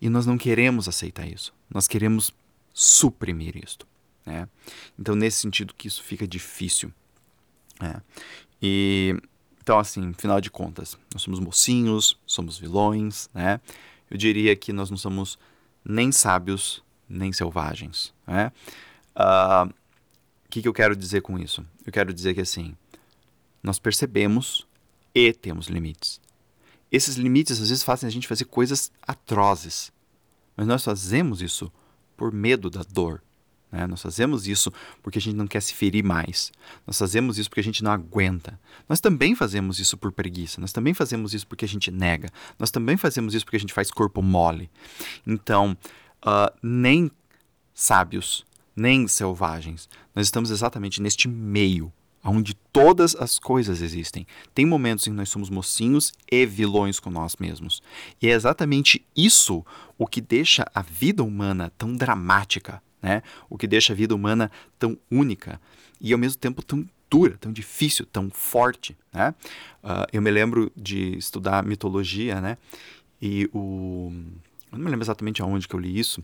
E 0.00 0.08
nós 0.08 0.24
não 0.24 0.38
queremos 0.38 0.88
aceitar 0.88 1.28
isso. 1.28 1.52
Nós 1.68 1.86
queremos 1.86 2.32
suprimir 2.72 3.56
isto. 3.56 3.86
Né? 4.24 4.48
Então, 4.98 5.14
nesse 5.14 5.40
sentido 5.40 5.74
que 5.74 5.86
isso 5.86 6.02
fica 6.02 6.26
difícil. 6.26 6.92
Né? 7.80 8.00
E 8.62 9.16
então, 9.66 9.80
assim, 9.80 10.12
final 10.12 10.40
de 10.40 10.48
contas, 10.48 10.96
nós 11.12 11.22
somos 11.22 11.40
mocinhos, 11.40 12.16
somos 12.24 12.56
vilões, 12.56 13.28
né? 13.34 13.60
Eu 14.08 14.16
diria 14.16 14.54
que 14.54 14.72
nós 14.72 14.90
não 14.90 14.96
somos 14.96 15.36
nem 15.84 16.12
sábios 16.12 16.84
nem 17.08 17.32
selvagens, 17.32 18.12
né? 18.26 18.52
Uh, 19.14 19.68
o 20.46 20.48
que, 20.48 20.62
que 20.62 20.68
eu 20.68 20.72
quero 20.72 20.94
dizer 20.94 21.22
com 21.22 21.38
isso? 21.38 21.64
Eu 21.84 21.92
quero 21.92 22.12
dizer 22.12 22.34
que 22.34 22.40
assim, 22.40 22.74
nós 23.62 23.78
percebemos 23.78 24.66
e 25.14 25.32
temos 25.32 25.66
limites. 25.66 26.20
Esses 26.90 27.16
limites 27.16 27.60
às 27.60 27.68
vezes 27.68 27.82
fazem 27.82 28.06
a 28.06 28.10
gente 28.10 28.28
fazer 28.28 28.44
coisas 28.44 28.92
atrozes, 29.02 29.92
mas 30.56 30.66
nós 30.66 30.84
fazemos 30.84 31.42
isso 31.42 31.72
por 32.16 32.32
medo 32.32 32.70
da 32.70 32.82
dor. 32.82 33.22
Né? 33.70 33.86
Nós 33.86 34.00
fazemos 34.00 34.46
isso 34.46 34.72
porque 35.02 35.18
a 35.18 35.20
gente 35.20 35.36
não 35.36 35.46
quer 35.46 35.60
se 35.60 35.74
ferir 35.74 36.04
mais. 36.04 36.52
Nós 36.86 36.98
fazemos 36.98 37.38
isso 37.38 37.48
porque 37.50 37.60
a 37.60 37.64
gente 37.64 37.82
não 37.82 37.90
aguenta. 37.90 38.58
Nós 38.88 39.00
também 39.00 39.34
fazemos 39.34 39.78
isso 39.78 39.96
por 39.96 40.12
preguiça. 40.12 40.60
Nós 40.60 40.72
também 40.72 40.94
fazemos 40.94 41.34
isso 41.34 41.46
porque 41.46 41.64
a 41.64 41.68
gente 41.68 41.90
nega. 41.90 42.30
Nós 42.58 42.70
também 42.70 42.96
fazemos 42.96 43.34
isso 43.34 43.44
porque 43.44 43.56
a 43.56 43.60
gente 43.60 43.74
faz 43.74 43.90
corpo 43.90 44.22
mole. 44.22 44.70
Então, 45.26 45.76
uh, 46.24 46.54
nem 46.62 47.10
sábios 47.74 48.46
nem 48.76 49.08
selvagens. 49.08 49.88
Nós 50.14 50.26
estamos 50.26 50.50
exatamente 50.50 51.00
neste 51.00 51.26
meio, 51.26 51.90
onde 52.22 52.54
todas 52.54 53.16
as 53.16 53.38
coisas 53.38 53.80
existem. 53.80 54.26
Tem 54.54 54.66
momentos 54.66 55.06
em 55.06 55.10
que 55.10 55.16
nós 55.16 55.30
somos 55.30 55.48
mocinhos 55.48 56.12
e 56.30 56.44
vilões 56.44 57.00
com 57.00 57.08
nós 57.08 57.36
mesmos. 57.36 57.82
E 58.20 58.28
é 58.28 58.32
exatamente 58.32 59.04
isso 59.16 59.64
o 59.96 60.06
que 60.06 60.20
deixa 60.20 60.66
a 60.74 60.82
vida 60.82 61.24
humana 61.24 61.72
tão 61.78 61.96
dramática, 61.96 62.82
né? 63.00 63.22
O 63.48 63.56
que 63.56 63.66
deixa 63.66 63.94
a 63.94 63.96
vida 63.96 64.14
humana 64.14 64.50
tão 64.78 64.98
única 65.10 65.60
e 65.98 66.12
ao 66.12 66.18
mesmo 66.18 66.38
tempo 66.38 66.62
tão 66.62 66.86
dura, 67.08 67.38
tão 67.38 67.52
difícil, 67.52 68.04
tão 68.04 68.28
forte, 68.28 68.96
né? 69.12 69.34
Uh, 69.82 70.06
eu 70.12 70.20
me 70.20 70.30
lembro 70.30 70.70
de 70.76 71.16
estudar 71.16 71.64
mitologia, 71.64 72.40
né? 72.40 72.58
E 73.22 73.48
o 73.54 74.12
não 74.76 74.84
me 74.84 74.90
lembro 74.90 75.04
exatamente 75.04 75.42
aonde 75.42 75.66
que 75.66 75.74
eu 75.74 75.80
li 75.80 75.98
isso, 75.98 76.22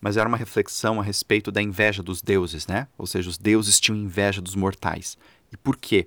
mas 0.00 0.16
era 0.16 0.28
uma 0.28 0.36
reflexão 0.36 1.00
a 1.00 1.02
respeito 1.02 1.50
da 1.50 1.62
inveja 1.62 2.02
dos 2.02 2.20
deuses, 2.20 2.66
né? 2.66 2.88
Ou 2.98 3.06
seja, 3.06 3.28
os 3.28 3.38
deuses 3.38 3.80
tinham 3.80 3.98
inveja 3.98 4.40
dos 4.40 4.54
mortais. 4.54 5.16
E 5.52 5.56
por 5.56 5.76
quê? 5.76 6.06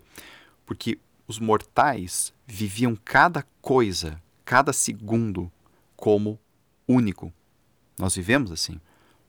Porque 0.65 0.99
os 1.27 1.39
mortais 1.39 2.33
viviam 2.45 2.95
cada 2.95 3.45
coisa, 3.61 4.21
cada 4.45 4.71
segundo, 4.71 5.51
como 5.95 6.39
único. 6.87 7.33
Nós 7.97 8.15
vivemos 8.15 8.51
assim. 8.51 8.79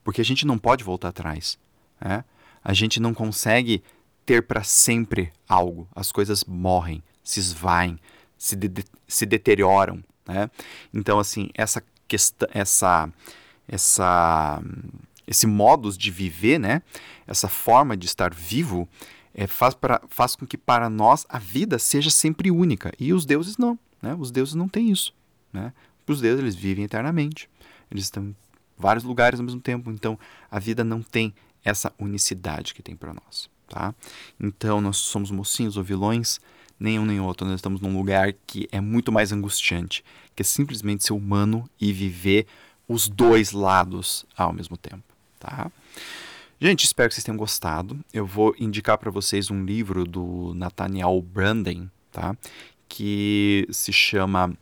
Porque 0.04 0.20
a 0.20 0.24
gente 0.24 0.46
não 0.46 0.58
pode 0.58 0.84
voltar 0.84 1.08
atrás. 1.08 1.58
Né? 2.00 2.24
A 2.62 2.72
gente 2.72 3.00
não 3.00 3.12
consegue 3.12 3.82
ter 4.24 4.42
para 4.42 4.62
sempre 4.62 5.32
algo. 5.48 5.88
As 5.94 6.12
coisas 6.12 6.44
morrem, 6.44 7.02
se 7.24 7.40
esvaem, 7.40 7.98
se, 8.36 8.54
de 8.54 8.84
se 9.06 9.26
deterioram. 9.26 10.04
Né? 10.26 10.50
Então, 10.92 11.18
assim, 11.18 11.48
essa 11.54 11.82
essa 12.52 13.10
essa 13.66 14.62
esse 15.26 15.46
modus 15.46 15.96
de 15.96 16.10
viver, 16.10 16.58
né? 16.58 16.82
Essa 17.26 17.48
forma 17.48 17.94
de 17.96 18.06
estar 18.06 18.32
vivo 18.32 18.88
é, 19.34 19.46
faz, 19.46 19.74
pra, 19.74 20.00
faz 20.08 20.34
com 20.34 20.46
que 20.46 20.56
para 20.56 20.88
nós 20.88 21.26
a 21.28 21.38
vida 21.38 21.78
seja 21.78 22.10
sempre 22.10 22.50
única 22.50 22.92
e 22.98 23.12
os 23.12 23.26
deuses 23.26 23.58
não, 23.58 23.78
né? 24.00 24.16
Os 24.18 24.30
deuses 24.30 24.54
não 24.54 24.68
têm 24.68 24.90
isso, 24.90 25.14
né? 25.52 25.72
Os 26.06 26.22
deuses 26.22 26.40
eles 26.40 26.54
vivem 26.54 26.84
eternamente, 26.84 27.50
eles 27.90 28.04
estão 28.04 28.24
em 28.24 28.36
vários 28.78 29.04
lugares 29.04 29.38
ao 29.38 29.44
mesmo 29.44 29.60
tempo, 29.60 29.90
então 29.90 30.18
a 30.50 30.58
vida 30.58 30.82
não 30.82 31.02
tem 31.02 31.34
essa 31.62 31.92
unicidade 31.98 32.72
que 32.72 32.82
tem 32.82 32.96
para 32.96 33.12
nós, 33.12 33.50
tá? 33.68 33.94
Então 34.40 34.80
nós 34.80 34.96
somos 34.96 35.30
mocinhos 35.30 35.76
ou 35.76 35.84
vilões, 35.84 36.40
nenhum 36.78 37.04
nem 37.04 37.20
outro, 37.20 37.46
nós 37.46 37.56
estamos 37.56 37.80
num 37.80 37.96
lugar 37.96 38.32
que 38.46 38.68
é 38.70 38.80
muito 38.80 39.10
mais 39.10 39.32
angustiante, 39.32 40.04
que 40.34 40.42
é 40.42 40.44
simplesmente 40.44 41.04
ser 41.04 41.12
humano 41.12 41.68
e 41.80 41.92
viver 41.92 42.46
os 42.86 43.08
dois 43.08 43.52
lados 43.52 44.24
ao 44.36 44.52
mesmo 44.52 44.76
tempo 44.76 45.08
tá? 45.38 45.70
Gente, 46.60 46.84
espero 46.84 47.08
que 47.08 47.14
vocês 47.14 47.24
tenham 47.24 47.36
gostado. 47.36 47.98
Eu 48.12 48.26
vou 48.26 48.54
indicar 48.58 48.98
para 48.98 49.10
vocês 49.10 49.50
um 49.50 49.64
livro 49.64 50.04
do 50.04 50.52
Nathaniel 50.54 51.22
Branden, 51.22 51.88
tá? 52.10 52.36
Que 52.88 53.66
se 53.70 53.92
chama 53.92 54.52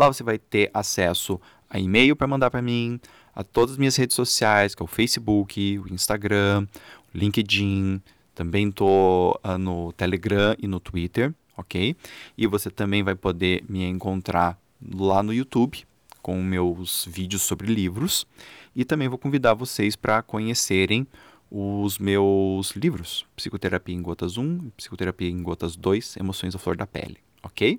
Lá 0.00 0.06
você 0.06 0.22
vai 0.22 0.38
ter 0.38 0.70
acesso 0.72 1.38
a 1.68 1.78
e-mail 1.78 2.16
para 2.16 2.26
mandar 2.26 2.50
para 2.50 2.62
mim, 2.62 2.98
a 3.34 3.44
todas 3.44 3.72
as 3.72 3.76
minhas 3.76 3.94
redes 3.96 4.16
sociais, 4.16 4.74
que 4.74 4.82
é 4.82 4.84
o 4.84 4.86
Facebook, 4.86 5.78
o 5.78 5.92
Instagram, 5.92 6.66
o 7.14 7.18
LinkedIn, 7.18 8.00
também 8.34 8.70
estou 8.70 9.38
uh, 9.44 9.58
no 9.58 9.92
Telegram 9.92 10.56
e 10.58 10.66
no 10.66 10.80
Twitter, 10.80 11.34
ok? 11.54 11.94
E 12.38 12.46
você 12.46 12.70
também 12.70 13.02
vai 13.02 13.14
poder 13.14 13.62
me 13.68 13.84
encontrar 13.84 14.58
lá 14.90 15.22
no 15.22 15.34
YouTube 15.34 15.86
com 16.22 16.42
meus 16.42 17.06
vídeos 17.06 17.42
sobre 17.42 17.66
livros. 17.66 18.26
E 18.74 18.86
também 18.86 19.06
vou 19.06 19.18
convidar 19.18 19.52
vocês 19.52 19.96
para 19.96 20.22
conhecerem 20.22 21.06
os 21.50 21.98
meus 21.98 22.70
livros, 22.70 23.26
Psicoterapia 23.36 23.94
em 23.94 24.00
Gotas 24.00 24.38
1 24.38 24.70
Psicoterapia 24.78 25.28
em 25.28 25.42
Gotas 25.42 25.76
2, 25.76 26.16
Emoções 26.16 26.54
à 26.54 26.58
Flor 26.58 26.74
da 26.74 26.86
Pele, 26.86 27.18
ok? 27.42 27.78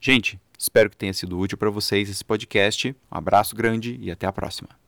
Gente, 0.00 0.38
espero 0.58 0.90
que 0.90 0.96
tenha 0.96 1.12
sido 1.12 1.38
útil 1.38 1.58
para 1.58 1.70
vocês 1.70 2.08
esse 2.08 2.24
podcast. 2.24 2.94
Um 3.12 3.18
abraço 3.18 3.54
grande 3.54 3.98
e 4.00 4.10
até 4.10 4.26
a 4.26 4.32
próxima. 4.32 4.85